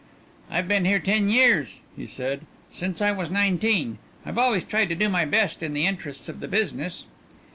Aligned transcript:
"I've 0.49 0.67
been 0.67 0.85
here 0.85 0.97
ten 0.97 1.29
years," 1.29 1.81
he 1.95 2.07
said; 2.07 2.47
"since 2.71 3.03
I 3.03 3.11
was 3.11 3.29
nineteen. 3.29 3.99
I've 4.25 4.39
always 4.39 4.63
tried 4.63 4.89
to 4.89 4.95
do 4.95 5.09
my 5.09 5.25
best 5.25 5.61
in 5.61 5.73
the 5.73 5.85
interests 5.85 6.27
of 6.27 6.39
the 6.39 6.47
business." 6.47 7.05